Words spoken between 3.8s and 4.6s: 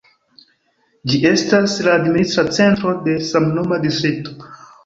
distrikto.